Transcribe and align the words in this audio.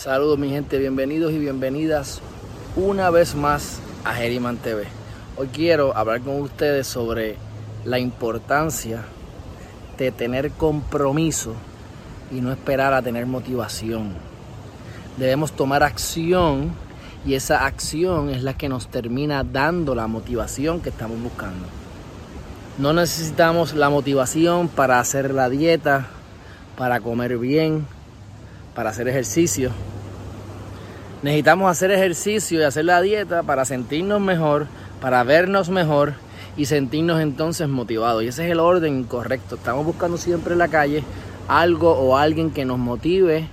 Saludos 0.00 0.38
mi 0.38 0.48
gente, 0.48 0.78
bienvenidos 0.78 1.30
y 1.30 1.38
bienvenidas 1.38 2.22
una 2.74 3.10
vez 3.10 3.34
más 3.34 3.80
a 4.02 4.14
Geriman 4.14 4.56
TV. 4.56 4.84
Hoy 5.36 5.48
quiero 5.48 5.94
hablar 5.94 6.22
con 6.22 6.40
ustedes 6.40 6.86
sobre 6.86 7.36
la 7.84 7.98
importancia 7.98 9.04
de 9.98 10.10
tener 10.10 10.52
compromiso 10.52 11.52
y 12.32 12.40
no 12.40 12.50
esperar 12.50 12.94
a 12.94 13.02
tener 13.02 13.26
motivación. 13.26 14.14
Debemos 15.18 15.52
tomar 15.52 15.82
acción 15.82 16.72
y 17.26 17.34
esa 17.34 17.66
acción 17.66 18.30
es 18.30 18.42
la 18.42 18.54
que 18.54 18.70
nos 18.70 18.88
termina 18.88 19.44
dando 19.44 19.94
la 19.94 20.06
motivación 20.06 20.80
que 20.80 20.88
estamos 20.88 21.20
buscando. 21.20 21.66
No 22.78 22.94
necesitamos 22.94 23.74
la 23.74 23.90
motivación 23.90 24.68
para 24.68 24.98
hacer 24.98 25.34
la 25.34 25.50
dieta, 25.50 26.06
para 26.78 27.00
comer 27.00 27.36
bien, 27.36 27.84
para 28.74 28.90
hacer 28.90 29.08
ejercicio. 29.08 29.70
Necesitamos 31.22 31.70
hacer 31.70 31.90
ejercicio 31.90 32.60
y 32.60 32.62
hacer 32.62 32.86
la 32.86 33.02
dieta 33.02 33.42
para 33.42 33.64
sentirnos 33.64 34.20
mejor, 34.20 34.66
para 35.00 35.22
vernos 35.22 35.68
mejor 35.68 36.14
y 36.56 36.64
sentirnos 36.64 37.20
entonces 37.20 37.68
motivados. 37.68 38.22
Y 38.22 38.28
ese 38.28 38.46
es 38.46 38.52
el 38.52 38.60
orden 38.60 39.04
correcto. 39.04 39.56
Estamos 39.56 39.84
buscando 39.84 40.16
siempre 40.16 40.54
en 40.54 40.58
la 40.58 40.68
calle 40.68 41.04
algo 41.46 41.92
o 41.92 42.16
alguien 42.16 42.50
que 42.50 42.64
nos 42.64 42.78
motive 42.78 43.48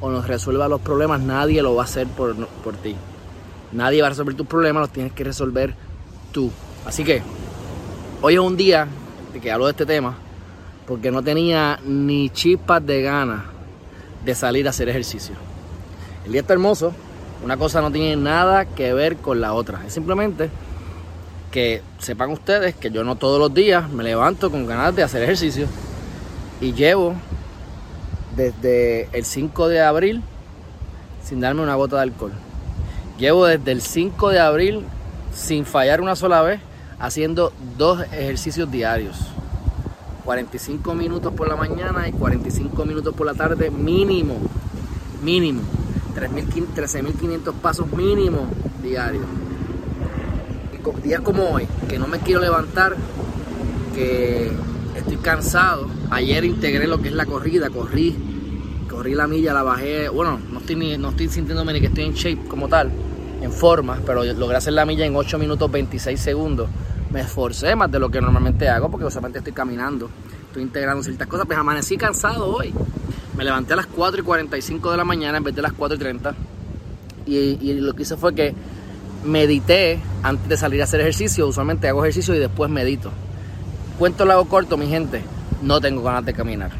o 0.00 0.10
nos 0.10 0.28
resuelva 0.28 0.68
los 0.68 0.80
problemas. 0.80 1.20
Nadie 1.20 1.62
lo 1.62 1.74
va 1.74 1.82
a 1.82 1.84
hacer 1.86 2.06
por, 2.06 2.36
por 2.46 2.76
ti. 2.76 2.94
Nadie 3.72 4.00
va 4.00 4.06
a 4.06 4.10
resolver 4.10 4.34
tus 4.34 4.46
problemas, 4.46 4.82
los 4.82 4.90
tienes 4.90 5.12
que 5.12 5.24
resolver 5.24 5.74
tú. 6.30 6.50
Así 6.86 7.04
que 7.04 7.22
hoy 8.22 8.34
es 8.34 8.40
un 8.40 8.56
día 8.56 8.86
que 9.42 9.52
hablo 9.52 9.66
de 9.66 9.72
este 9.72 9.86
tema 9.86 10.16
porque 10.86 11.10
no 11.10 11.22
tenía 11.22 11.78
ni 11.84 12.30
chispas 12.30 12.84
de 12.84 13.02
ganas 13.02 13.42
de 14.24 14.34
salir 14.34 14.66
a 14.66 14.70
hacer 14.70 14.88
ejercicio. 14.88 15.34
El 16.24 16.32
día 16.32 16.40
está 16.40 16.52
hermoso, 16.52 16.92
una 17.42 17.56
cosa 17.56 17.80
no 17.80 17.90
tiene 17.90 18.16
nada 18.16 18.64
que 18.64 18.92
ver 18.92 19.16
con 19.16 19.40
la 19.40 19.52
otra. 19.52 19.80
Es 19.86 19.92
simplemente 19.92 20.50
que 21.50 21.82
sepan 21.98 22.30
ustedes 22.30 22.74
que 22.74 22.90
yo 22.90 23.04
no 23.04 23.16
todos 23.16 23.38
los 23.38 23.52
días 23.54 23.88
me 23.88 24.04
levanto 24.04 24.50
con 24.50 24.66
ganas 24.66 24.94
de 24.94 25.02
hacer 25.02 25.22
ejercicio 25.22 25.66
y 26.60 26.72
llevo 26.72 27.14
desde 28.36 29.08
el 29.16 29.24
5 29.24 29.68
de 29.68 29.80
abril 29.80 30.22
sin 31.22 31.40
darme 31.40 31.62
una 31.62 31.74
gota 31.74 31.96
de 31.96 32.02
alcohol. 32.02 32.32
Llevo 33.18 33.46
desde 33.46 33.72
el 33.72 33.82
5 33.82 34.30
de 34.30 34.40
abril 34.40 34.84
sin 35.34 35.64
fallar 35.64 36.00
una 36.00 36.16
sola 36.16 36.42
vez 36.42 36.60
haciendo 36.98 37.52
dos 37.76 38.00
ejercicios 38.12 38.70
diarios. 38.70 39.16
45 40.28 40.94
minutos 40.94 41.32
por 41.32 41.48
la 41.48 41.56
mañana 41.56 42.06
y 42.06 42.12
45 42.12 42.84
minutos 42.84 43.14
por 43.14 43.26
la 43.26 43.32
tarde 43.32 43.70
mínimo. 43.70 44.36
Mínimo. 45.22 45.62
13.500 46.14 47.54
pasos 47.54 47.90
mínimo 47.92 48.46
diarios. 48.82 49.24
Días 51.02 51.22
como 51.22 51.48
hoy, 51.48 51.66
que 51.88 51.98
no 51.98 52.06
me 52.06 52.18
quiero 52.18 52.42
levantar, 52.42 52.94
que 53.94 54.52
estoy 54.94 55.16
cansado. 55.16 55.88
Ayer 56.10 56.44
integré 56.44 56.86
lo 56.86 57.00
que 57.00 57.08
es 57.08 57.14
la 57.14 57.24
corrida, 57.24 57.70
corrí, 57.70 58.14
corrí 58.90 59.14
la 59.14 59.26
milla, 59.26 59.54
la 59.54 59.62
bajé. 59.62 60.10
Bueno, 60.10 60.38
no 60.52 60.58
estoy, 60.58 60.98
no 60.98 61.08
estoy 61.08 61.30
sintiéndome 61.30 61.72
ni 61.72 61.80
que 61.80 61.86
estoy 61.86 62.04
en 62.04 62.12
shape 62.12 62.46
como 62.48 62.68
tal, 62.68 62.90
en 63.40 63.50
forma, 63.50 63.98
pero 64.04 64.22
logré 64.24 64.58
hacer 64.58 64.74
la 64.74 64.84
milla 64.84 65.06
en 65.06 65.16
8 65.16 65.38
minutos 65.38 65.70
26 65.70 66.20
segundos 66.20 66.68
me 67.10 67.20
esforcé 67.20 67.74
más 67.74 67.90
de 67.90 67.98
lo 67.98 68.10
que 68.10 68.20
normalmente 68.20 68.68
hago 68.68 68.90
porque 68.90 69.06
usualmente 69.06 69.38
estoy 69.38 69.52
caminando, 69.52 70.10
estoy 70.46 70.62
integrando 70.62 71.02
ciertas 71.02 71.26
cosas, 71.26 71.46
pues 71.46 71.58
amanecí 71.58 71.96
cansado 71.96 72.54
hoy. 72.54 72.72
Me 73.36 73.44
levanté 73.44 73.72
a 73.72 73.76
las 73.76 73.86
4 73.86 74.20
y 74.20 74.24
45 74.24 74.90
de 74.90 74.96
la 74.96 75.04
mañana 75.04 75.38
en 75.38 75.44
vez 75.44 75.54
de 75.54 75.62
las 75.62 75.72
4 75.72 75.96
y 75.96 75.98
30 75.98 76.34
y, 77.26 77.36
y 77.36 77.74
lo 77.74 77.94
que 77.94 78.02
hice 78.02 78.16
fue 78.16 78.34
que 78.34 78.54
medité 79.24 80.00
antes 80.22 80.48
de 80.48 80.56
salir 80.56 80.80
a 80.80 80.84
hacer 80.84 81.00
ejercicio, 81.00 81.46
usualmente 81.46 81.88
hago 81.88 82.04
ejercicio 82.04 82.34
y 82.34 82.38
después 82.38 82.70
medito. 82.70 83.10
Cuento 83.98 84.24
lo 84.24 84.32
hago 84.32 84.44
corto, 84.46 84.76
mi 84.76 84.86
gente, 84.86 85.22
no 85.62 85.80
tengo 85.80 86.02
ganas 86.02 86.24
de 86.24 86.32
caminar. 86.32 86.72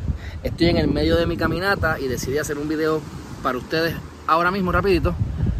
Estoy 0.42 0.68
en 0.68 0.76
el 0.78 0.88
medio 0.88 1.16
de 1.16 1.26
mi 1.26 1.36
caminata 1.36 1.98
y 1.98 2.06
decidí 2.06 2.38
hacer 2.38 2.58
un 2.58 2.68
video 2.68 3.00
para 3.42 3.58
ustedes 3.58 3.94
ahora 4.26 4.50
mismo 4.50 4.70
rapidito, 4.70 5.14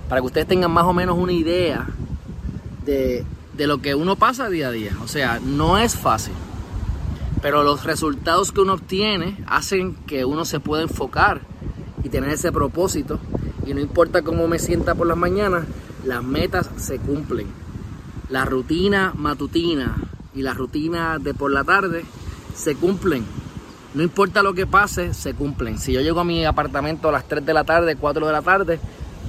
para 0.08 0.20
que 0.20 0.26
ustedes 0.26 0.46
tengan 0.46 0.70
más 0.70 0.84
o 0.84 0.92
menos 0.92 1.18
una 1.18 1.32
idea 1.32 1.86
de 2.84 3.24
de 3.58 3.66
lo 3.66 3.82
que 3.82 3.96
uno 3.96 4.14
pasa 4.14 4.48
día 4.48 4.68
a 4.68 4.70
día. 4.70 4.96
O 5.02 5.08
sea, 5.08 5.40
no 5.44 5.78
es 5.78 5.96
fácil. 5.96 6.32
Pero 7.42 7.64
los 7.64 7.84
resultados 7.84 8.52
que 8.52 8.60
uno 8.60 8.74
obtiene 8.74 9.36
hacen 9.46 9.96
que 10.06 10.24
uno 10.24 10.44
se 10.44 10.60
pueda 10.60 10.82
enfocar 10.82 11.40
y 12.04 12.08
tener 12.08 12.30
ese 12.30 12.52
propósito. 12.52 13.18
Y 13.66 13.74
no 13.74 13.80
importa 13.80 14.22
cómo 14.22 14.46
me 14.46 14.60
sienta 14.60 14.94
por 14.94 15.08
las 15.08 15.16
mañanas, 15.16 15.64
las 16.04 16.22
metas 16.22 16.70
se 16.76 16.98
cumplen. 16.98 17.48
La 18.30 18.44
rutina 18.44 19.12
matutina 19.16 19.96
y 20.34 20.42
la 20.42 20.54
rutina 20.54 21.18
de 21.18 21.34
por 21.34 21.50
la 21.50 21.64
tarde 21.64 22.04
se 22.54 22.76
cumplen. 22.76 23.26
No 23.94 24.04
importa 24.04 24.42
lo 24.42 24.54
que 24.54 24.68
pase, 24.68 25.14
se 25.14 25.34
cumplen. 25.34 25.78
Si 25.78 25.92
yo 25.92 26.00
llego 26.00 26.20
a 26.20 26.24
mi 26.24 26.44
apartamento 26.44 27.08
a 27.08 27.12
las 27.12 27.26
3 27.26 27.44
de 27.44 27.54
la 27.54 27.64
tarde, 27.64 27.96
4 27.96 28.24
de 28.24 28.32
la 28.32 28.42
tarde, 28.42 28.78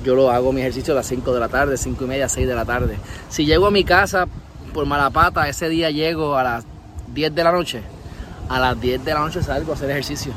yo 0.03 0.15
lo 0.15 0.31
hago 0.31 0.53
mi 0.53 0.61
ejercicio 0.61 0.93
a 0.93 0.97
las 0.97 1.07
5 1.07 1.33
de 1.33 1.39
la 1.39 1.49
tarde, 1.49 1.77
5 1.77 2.03
y 2.03 2.07
media, 2.07 2.29
6 2.29 2.47
de 2.47 2.55
la 2.55 2.65
tarde. 2.65 2.97
Si 3.29 3.45
llego 3.45 3.67
a 3.67 3.71
mi 3.71 3.83
casa 3.83 4.27
por 4.73 4.85
mala 4.85 5.09
pata, 5.09 5.47
ese 5.49 5.69
día 5.69 5.91
llego 5.91 6.37
a 6.37 6.43
las 6.43 6.65
10 7.13 7.35
de 7.35 7.43
la 7.43 7.51
noche. 7.51 7.81
A 8.47 8.59
las 8.59 8.79
10 8.79 9.03
de 9.03 9.13
la 9.13 9.19
noche 9.19 9.43
salgo 9.43 9.71
a 9.71 9.75
hacer 9.75 9.89
ejercicio. 9.91 10.31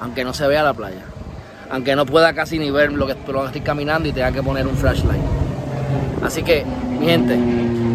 Aunque 0.00 0.24
no 0.24 0.34
se 0.34 0.46
vea 0.46 0.62
la 0.62 0.74
playa. 0.74 1.04
Aunque 1.70 1.96
no 1.96 2.04
pueda 2.06 2.32
casi 2.34 2.58
ni 2.58 2.70
ver 2.70 2.92
lo 2.92 3.06
que, 3.06 3.16
lo 3.32 3.40
que 3.40 3.46
estoy 3.46 3.60
caminando 3.62 4.08
y 4.08 4.12
tenga 4.12 4.32
que 4.32 4.42
poner 4.42 4.66
un 4.66 4.76
flashlight. 4.76 5.22
Así 6.22 6.42
que, 6.42 6.64
mi 6.98 7.06
gente, 7.06 7.38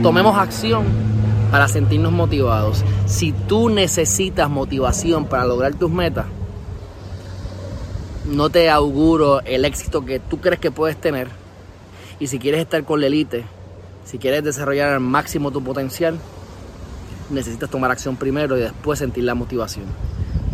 tomemos 0.01 0.37
acción 0.37 0.85
para 1.51 1.67
sentirnos 1.67 2.11
motivados. 2.11 2.83
Si 3.05 3.31
tú 3.31 3.69
necesitas 3.69 4.49
motivación 4.49 5.25
para 5.25 5.45
lograr 5.45 5.75
tus 5.75 5.91
metas, 5.91 6.25
no 8.27 8.49
te 8.49 8.69
auguro 8.69 9.41
el 9.41 9.65
éxito 9.65 10.03
que 10.05 10.19
tú 10.19 10.39
crees 10.39 10.59
que 10.59 10.71
puedes 10.71 10.99
tener. 10.99 11.27
Y 12.19 12.27
si 12.27 12.39
quieres 12.39 12.61
estar 12.61 12.83
con 12.83 13.01
la 13.01 13.07
élite, 13.07 13.45
si 14.05 14.17
quieres 14.17 14.43
desarrollar 14.43 14.93
al 14.93 14.99
máximo 14.99 15.51
tu 15.51 15.63
potencial, 15.63 16.17
necesitas 17.29 17.69
tomar 17.69 17.91
acción 17.91 18.15
primero 18.15 18.57
y 18.57 18.61
después 18.61 18.99
sentir 18.99 19.23
la 19.23 19.35
motivación. 19.35 19.85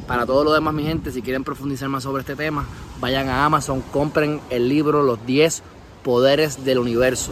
Para 0.08 0.26
todo 0.26 0.44
lo 0.44 0.52
demás, 0.52 0.74
mi 0.74 0.84
gente, 0.84 1.12
si 1.12 1.22
quieren 1.22 1.44
profundizar 1.44 1.88
más 1.88 2.04
sobre 2.04 2.22
este 2.22 2.36
tema, 2.36 2.66
vayan 3.00 3.30
a 3.30 3.46
Amazon, 3.46 3.82
compren 3.82 4.42
el 4.50 4.68
libro 4.68 5.04
Los 5.04 5.26
10 5.26 5.64
Poderes 6.04 6.66
del 6.66 6.80
Universo. 6.80 7.32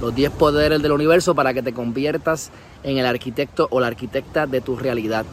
Los 0.00 0.12
10 0.14 0.32
Poderes 0.32 0.82
del 0.82 0.92
Universo 0.92 1.34
para 1.36 1.54
que 1.54 1.62
te 1.62 1.72
conviertas 1.72 2.50
en 2.82 2.98
el 2.98 3.06
arquitecto 3.06 3.68
o 3.70 3.78
la 3.78 3.86
arquitecta 3.86 4.48
de 4.48 4.60
tu 4.60 4.74
realidad. 4.76 5.24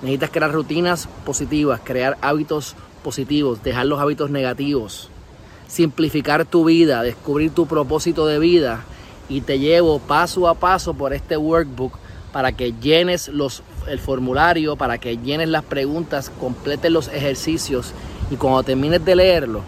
Necesitas 0.00 0.30
crear 0.30 0.52
rutinas 0.52 1.08
positivas, 1.26 1.80
crear 1.84 2.16
hábitos 2.22 2.76
positivos, 3.00 3.62
dejar 3.62 3.86
los 3.86 4.00
hábitos 4.00 4.30
negativos, 4.30 5.08
simplificar 5.68 6.44
tu 6.44 6.64
vida, 6.64 7.02
descubrir 7.02 7.52
tu 7.52 7.66
propósito 7.66 8.26
de 8.26 8.38
vida 8.38 8.84
y 9.28 9.42
te 9.42 9.58
llevo 9.58 9.98
paso 9.98 10.48
a 10.48 10.54
paso 10.54 10.94
por 10.94 11.12
este 11.12 11.36
workbook 11.36 11.96
para 12.32 12.52
que 12.52 12.72
llenes 12.72 13.28
los, 13.28 13.62
el 13.88 13.98
formulario, 13.98 14.76
para 14.76 14.98
que 14.98 15.16
llenes 15.16 15.48
las 15.48 15.64
preguntas, 15.64 16.30
completes 16.40 16.90
los 16.90 17.08
ejercicios 17.08 17.92
y 18.30 18.36
cuando 18.36 18.62
termines 18.62 19.04
de 19.04 19.16
leerlo, 19.16 19.62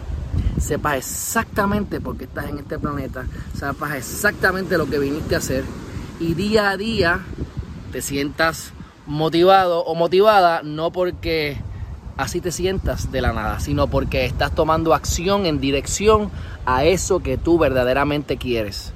sepas 0.60 0.97
exactamente 0.97 2.00
por 2.00 2.16
qué 2.16 2.25
estás 2.25 2.49
en 2.49 2.59
este 2.59 2.78
planeta, 2.78 3.26
sepas 3.56 3.94
exactamente 3.97 4.78
lo 4.78 4.88
que 4.88 4.99
viniste 4.99 5.34
a 5.34 5.38
hacer 5.38 5.64
y 6.20 6.34
día 6.34 6.70
a 6.70 6.76
día 6.76 7.20
te 7.91 8.00
sientas 8.00 8.72
motivado 9.06 9.81
o 9.84 9.94
motivada, 9.94 10.62
no 10.62 10.93
porque 10.93 11.59
así 12.17 12.41
te 12.41 12.53
sientas 12.53 13.11
de 13.12 13.20
la 13.20 13.32
nada, 13.32 13.61
sino 13.61 13.87
porque 13.87 14.25
estás 14.25 14.55
tomando 14.55 14.94
acción 14.94 15.47
en 15.47 15.61
dirección 15.61 16.31
a 16.67 16.85
eso 16.85 17.20
que 17.20 17.38
tú 17.38 17.59
verdaderamente 17.59 18.37
quieres. 18.37 18.93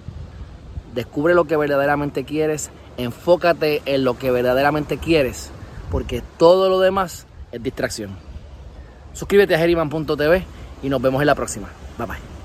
Descubre 0.94 1.34
lo 1.34 1.44
que 1.44 1.56
verdaderamente 1.56 2.24
quieres, 2.24 2.70
enfócate 2.96 3.82
en 3.84 4.04
lo 4.04 4.18
que 4.18 4.30
verdaderamente 4.30 4.98
quieres, 4.98 5.50
porque 5.90 6.22
todo 6.38 6.68
lo 6.68 6.80
demás 6.80 7.26
es 7.52 7.62
distracción. 7.62 8.16
Suscríbete 9.12 9.54
a 9.54 9.58
Geriman.tv 9.58 10.44
y 10.82 10.88
nos 10.88 11.00
vemos 11.00 11.20
en 11.20 11.26
la 11.26 11.34
próxima. 11.34 11.68
Bye 11.98 12.06
bye. 12.06 12.35